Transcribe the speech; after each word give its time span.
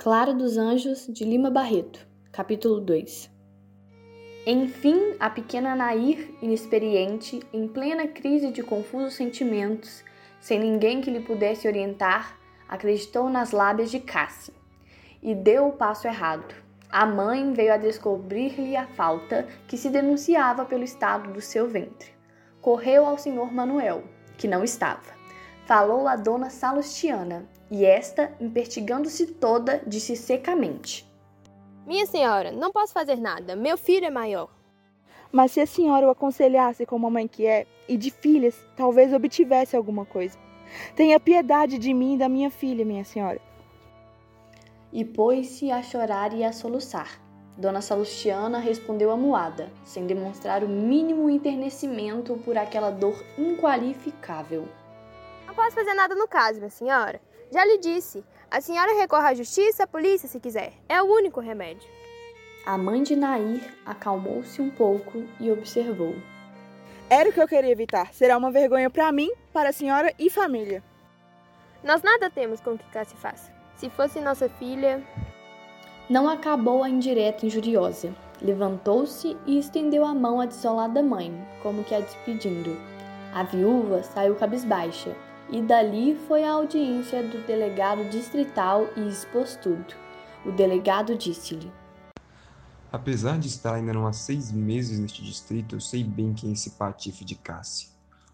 Clara 0.00 0.32
dos 0.32 0.56
Anjos 0.56 1.08
de 1.08 1.24
Lima 1.24 1.50
Barreto, 1.50 2.06
capítulo 2.30 2.80
2 2.80 3.28
Enfim, 4.46 5.16
a 5.18 5.28
pequena 5.28 5.74
Nair, 5.74 6.36
inexperiente, 6.40 7.40
em 7.52 7.66
plena 7.66 8.06
crise 8.06 8.52
de 8.52 8.62
confusos 8.62 9.14
sentimentos, 9.14 10.04
sem 10.38 10.60
ninguém 10.60 11.00
que 11.00 11.10
lhe 11.10 11.18
pudesse 11.18 11.66
orientar, 11.66 12.38
acreditou 12.68 13.28
nas 13.28 13.50
lábias 13.50 13.90
de 13.90 13.98
Cassie 13.98 14.54
e 15.20 15.34
deu 15.34 15.66
o 15.66 15.72
passo 15.72 16.06
errado. 16.06 16.54
A 16.88 17.04
mãe 17.04 17.52
veio 17.52 17.74
a 17.74 17.76
descobrir-lhe 17.76 18.76
a 18.76 18.86
falta 18.86 19.48
que 19.66 19.76
se 19.76 19.90
denunciava 19.90 20.64
pelo 20.64 20.84
estado 20.84 21.32
do 21.32 21.40
seu 21.40 21.66
ventre. 21.66 22.12
Correu 22.60 23.04
ao 23.04 23.18
senhor 23.18 23.52
Manuel, 23.52 24.04
que 24.36 24.46
não 24.46 24.62
estava. 24.62 25.17
Falou 25.68 26.08
a 26.08 26.16
dona 26.16 26.48
Salustiana, 26.48 27.46
e 27.70 27.84
esta, 27.84 28.32
impertigando-se 28.40 29.26
toda, 29.26 29.82
disse 29.86 30.16
secamente: 30.16 31.06
Minha 31.86 32.06
senhora, 32.06 32.50
não 32.50 32.72
posso 32.72 32.94
fazer 32.94 33.16
nada. 33.16 33.54
Meu 33.54 33.76
filho 33.76 34.06
é 34.06 34.10
maior. 34.10 34.48
Mas 35.30 35.52
se 35.52 35.60
a 35.60 35.66
senhora 35.66 36.06
o 36.06 36.10
aconselhasse 36.10 36.86
como 36.86 37.06
a 37.06 37.10
mãe 37.10 37.28
que 37.28 37.46
é, 37.46 37.66
e 37.86 37.98
de 37.98 38.10
filhas, 38.10 38.58
talvez 38.78 39.12
obtivesse 39.12 39.76
alguma 39.76 40.06
coisa. 40.06 40.38
Tenha 40.96 41.20
piedade 41.20 41.76
de 41.76 41.92
mim 41.92 42.14
e 42.14 42.18
da 42.18 42.30
minha 42.30 42.50
filha, 42.50 42.82
minha 42.82 43.04
senhora. 43.04 43.38
E 44.90 45.04
pôs-se 45.04 45.70
a 45.70 45.82
chorar 45.82 46.32
e 46.32 46.44
a 46.44 46.50
soluçar. 46.50 47.20
Dona 47.58 47.82
Salustiana 47.82 48.58
respondeu 48.58 49.10
amuada, 49.10 49.68
sem 49.84 50.06
demonstrar 50.06 50.64
o 50.64 50.68
mínimo 50.68 51.28
enternecimento 51.28 52.38
por 52.42 52.56
aquela 52.56 52.90
dor 52.90 53.22
inqualificável. 53.36 54.66
Não 55.58 55.64
posso 55.64 55.74
fazer 55.74 55.94
nada 55.94 56.14
no 56.14 56.28
caso, 56.28 56.60
minha 56.60 56.70
senhora. 56.70 57.20
Já 57.50 57.64
lhe 57.64 57.78
disse. 57.78 58.24
A 58.48 58.60
senhora 58.60 58.96
recorre 58.96 59.30
à 59.30 59.34
justiça, 59.34 59.82
à 59.82 59.86
polícia, 59.88 60.28
se 60.28 60.38
quiser. 60.38 60.72
É 60.88 61.02
o 61.02 61.06
único 61.06 61.40
remédio. 61.40 61.90
A 62.64 62.78
mãe 62.78 63.02
de 63.02 63.16
Nair 63.16 63.60
acalmou-se 63.84 64.62
um 64.62 64.70
pouco 64.70 65.24
e 65.40 65.50
observou. 65.50 66.14
Era 67.10 67.28
o 67.28 67.32
que 67.32 67.42
eu 67.42 67.48
queria 67.48 67.72
evitar. 67.72 68.14
Será 68.14 68.38
uma 68.38 68.52
vergonha 68.52 68.88
para 68.88 69.10
mim, 69.10 69.32
para 69.52 69.70
a 69.70 69.72
senhora 69.72 70.14
e 70.16 70.30
família. 70.30 70.80
Nós 71.82 72.02
nada 72.02 72.30
temos 72.30 72.60
com 72.60 72.78
que 72.78 72.88
cá 72.92 73.04
se 73.04 73.16
faça. 73.16 73.52
Se 73.74 73.90
fosse 73.90 74.20
nossa 74.20 74.48
filha. 74.48 75.02
Não 76.08 76.28
acabou 76.28 76.84
a 76.84 76.88
indireta 76.88 77.44
injuriosa. 77.44 78.14
Levantou-se 78.40 79.36
e 79.44 79.58
estendeu 79.58 80.04
a 80.04 80.14
mão 80.14 80.40
à 80.40 80.46
desolada 80.46 81.02
mãe, 81.02 81.34
como 81.64 81.82
que 81.82 81.96
a 81.96 82.00
despedindo. 82.00 82.76
A 83.34 83.42
viúva 83.42 84.04
saiu 84.04 84.36
cabisbaixa, 84.36 85.16
e 85.50 85.62
dali 85.62 86.16
foi 86.26 86.44
à 86.44 86.52
audiência 86.52 87.22
do 87.22 87.46
delegado 87.46 88.08
distrital 88.08 88.88
e 88.96 89.08
expôs 89.08 89.56
tudo. 89.56 89.94
O 90.44 90.52
delegado 90.52 91.16
disse-lhe: 91.16 91.70
Apesar 92.92 93.38
de 93.38 93.48
estar 93.48 93.74
ainda 93.74 93.92
não 93.92 94.06
há 94.06 94.12
seis 94.12 94.52
meses 94.52 94.98
neste 94.98 95.22
distrito, 95.22 95.76
eu 95.76 95.80
sei 95.80 96.04
bem 96.04 96.32
quem 96.32 96.50
é 96.50 96.52
esse 96.52 96.70
patife 96.70 97.24
de 97.24 97.34
Cassie. 97.34 97.88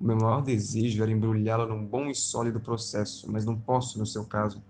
O 0.00 0.04
meu 0.04 0.16
maior 0.16 0.42
desejo 0.42 1.02
era 1.02 1.10
embrulhá-la 1.10 1.66
num 1.66 1.84
bom 1.84 2.08
e 2.08 2.14
sólido 2.14 2.60
processo, 2.60 3.30
mas 3.30 3.46
não 3.46 3.58
posso 3.58 3.98
no 3.98 4.06
seu 4.06 4.24
caso. 4.24 4.62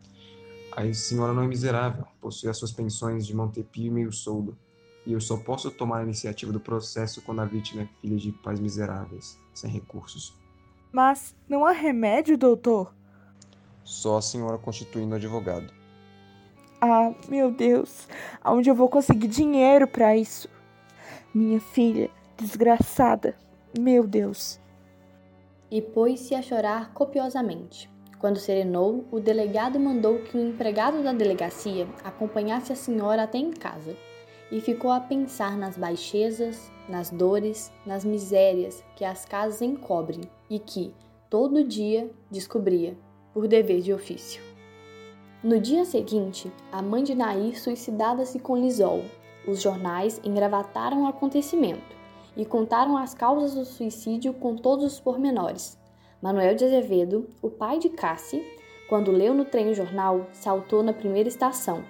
A 0.73 0.93
senhora 0.93 1.33
não 1.33 1.43
é 1.43 1.49
miserável, 1.49 2.05
possui 2.21 2.49
as 2.49 2.59
suas 2.59 2.71
pensões 2.71 3.27
de 3.27 3.35
Montepio 3.35 3.87
e 3.87 3.91
meio 3.91 4.13
soldo, 4.13 4.57
e 5.05 5.13
eu 5.13 5.21
só 5.21 5.37
posso 5.37 5.71
tomar 5.71 5.99
a 5.99 6.03
iniciativa 6.03 6.53
do 6.53 6.61
processo 6.61 7.23
quando 7.23 7.41
a 7.41 7.45
vítima 7.45 7.83
é 7.83 7.89
filha 8.01 8.17
de 8.17 8.31
pais 8.31 8.61
miseráveis, 8.61 9.39
sem 9.55 9.71
recursos. 9.71 10.35
Mas 10.97 11.37
não 11.47 11.67
há 11.67 11.73
remédio, 11.73 12.39
doutor? 12.39 12.91
Só 13.85 14.17
a 14.17 14.23
senhora 14.23 14.57
constituindo 14.57 15.15
advogado. 15.15 15.71
Ah, 16.81 17.13
meu 17.29 17.51
Deus, 17.53 18.09
aonde 18.43 18.71
eu 18.71 18.75
vou 18.75 18.89
conseguir 18.89 19.29
dinheiro 19.29 19.87
para 19.87 20.17
isso? 20.17 20.49
Minha 21.35 21.61
filha, 21.61 22.09
desgraçada, 22.39 23.35
meu 23.79 24.07
Deus. 24.07 24.59
E 25.71 25.83
pôs-se 25.83 26.35
a 26.35 26.41
chorar 26.41 26.95
copiosamente. 26.95 27.91
Quando 28.19 28.39
serenou, 28.39 29.05
o 29.13 29.21
delegado 29.21 29.79
mandou 29.79 30.21
que 30.21 30.39
um 30.39 30.49
empregado 30.49 31.03
da 31.03 31.13
delegacia 31.13 31.87
acompanhasse 32.05 32.73
a 32.73 32.77
senhora 32.77 33.25
até 33.25 33.37
em 33.37 33.51
casa 33.51 33.95
e 34.51 34.63
ficou 34.63 34.91
a 34.91 34.99
pensar 34.99 35.59
nas 35.59 35.77
baixezas, 35.77 36.73
nas 36.89 37.11
dores, 37.11 37.73
nas 37.85 38.05
misérias 38.05 38.83
que 38.95 39.05
as 39.05 39.25
casas 39.25 39.63
encobrem 39.63 40.23
e 40.49 40.59
que, 40.59 40.95
todo 41.29 41.65
dia, 41.65 42.11
descobria, 42.31 42.97
por 43.33 43.47
dever 43.49 43.81
de 43.81 43.93
ofício. 43.93 44.43
No 45.43 45.61
dia 45.61 45.85
seguinte, 45.85 46.51
a 46.73 46.81
mãe 46.81 47.05
de 47.05 47.15
Nair 47.15 47.61
suicidava-se 47.61 48.39
com 48.39 48.57
Lisol. 48.57 49.03
Os 49.47 49.61
jornais 49.63 50.21
engravataram 50.25 51.05
o 51.05 51.07
acontecimento 51.07 51.95
e 52.37 52.45
contaram 52.45 52.97
as 52.97 53.15
causas 53.15 53.55
do 53.55 53.65
suicídio 53.65 54.33
com 54.35 54.57
todos 54.57 54.85
os 54.85 55.01
pormenores. 55.01 55.79
Manuel 56.21 56.55
de 56.55 56.65
Azevedo, 56.65 57.29
o 57.43 57.51
pai 57.51 57.79
de 57.79 57.89
Cassie, 57.91 58.45
quando 58.89 59.13
leu 59.13 59.35
no 59.35 59.45
trem 59.45 59.71
o 59.71 59.75
jornal, 59.75 60.27
saltou 60.33 60.83
na 60.83 60.93
primeira 60.93 61.29
estação, 61.29 61.85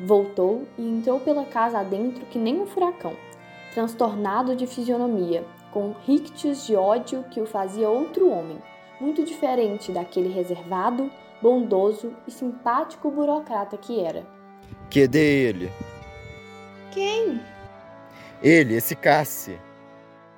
voltou 0.00 0.62
e 0.78 0.82
entrou 0.82 1.18
pela 1.20 1.44
casa 1.44 1.78
adentro 1.78 2.26
que 2.26 2.38
nem 2.38 2.60
um 2.60 2.66
furacão, 2.66 3.16
transtornado 3.72 4.54
de 4.54 4.66
fisionomia, 4.66 5.44
com 5.70 5.94
rictos 6.04 6.66
de 6.66 6.74
ódio 6.74 7.24
que 7.30 7.40
o 7.40 7.46
fazia 7.46 7.88
outro 7.88 8.30
homem, 8.30 8.60
muito 9.00 9.24
diferente 9.24 9.92
daquele 9.92 10.28
reservado, 10.28 11.10
bondoso 11.40 12.14
e 12.26 12.30
simpático 12.30 13.10
burocrata 13.10 13.76
que 13.76 14.00
era. 14.00 14.26
Que 14.90 15.06
dê 15.06 15.48
ele? 15.48 15.70
Quem? 16.92 17.40
Ele, 18.42 18.74
esse 18.74 18.94
Cassi. 18.96 19.58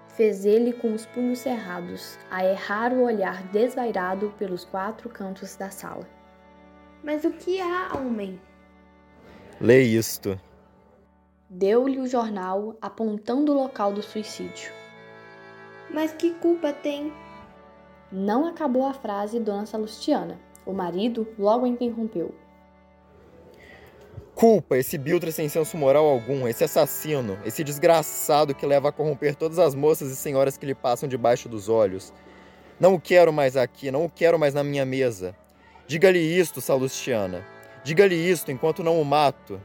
Fez 0.08 0.44
ele 0.44 0.72
com 0.74 0.92
os 0.92 1.06
punhos 1.06 1.38
cerrados, 1.38 2.18
a 2.30 2.44
errar 2.44 2.92
o 2.92 3.02
olhar 3.02 3.42
desvairado 3.44 4.32
pelos 4.38 4.64
quatro 4.64 5.08
cantos 5.08 5.56
da 5.56 5.70
sala. 5.70 6.06
Mas 7.02 7.24
o 7.24 7.32
que 7.32 7.60
há, 7.60 7.96
homem? 7.96 8.38
Lê 9.60 9.82
isto. 9.82 10.38
Deu-lhe 11.54 11.98
o 11.98 12.06
jornal 12.06 12.74
apontando 12.80 13.52
o 13.52 13.54
local 13.54 13.92
do 13.92 14.02
suicídio. 14.02 14.72
Mas 15.90 16.10
que 16.10 16.32
culpa 16.32 16.72
tem? 16.72 17.12
Não 18.10 18.46
acabou 18.46 18.86
a 18.86 18.94
frase 18.94 19.38
Dona 19.38 19.66
Salustiana. 19.66 20.40
O 20.64 20.72
marido 20.72 21.28
logo 21.38 21.66
interrompeu. 21.66 22.34
Culpa 24.34 24.78
esse 24.78 24.96
Biltra 24.96 25.30
sem 25.30 25.46
senso 25.46 25.76
moral 25.76 26.06
algum, 26.06 26.48
esse 26.48 26.64
assassino, 26.64 27.38
esse 27.44 27.62
desgraçado 27.62 28.54
que 28.54 28.64
leva 28.64 28.88
a 28.88 28.92
corromper 28.92 29.36
todas 29.36 29.58
as 29.58 29.74
moças 29.74 30.10
e 30.10 30.16
senhoras 30.16 30.56
que 30.56 30.64
lhe 30.64 30.74
passam 30.74 31.06
debaixo 31.06 31.50
dos 31.50 31.68
olhos. 31.68 32.14
Não 32.80 32.94
o 32.94 33.00
quero 33.00 33.30
mais 33.30 33.58
aqui, 33.58 33.90
não 33.90 34.06
o 34.06 34.10
quero 34.10 34.38
mais 34.38 34.54
na 34.54 34.64
minha 34.64 34.86
mesa. 34.86 35.36
Diga-lhe 35.86 36.18
isto, 36.18 36.62
Salustiana. 36.62 37.46
Diga-lhe 37.84 38.14
isto 38.14 38.50
enquanto 38.50 38.82
não 38.82 38.98
o 38.98 39.04
mato. 39.04 39.60